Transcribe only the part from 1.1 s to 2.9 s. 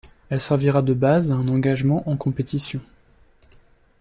à un engagement en compétition.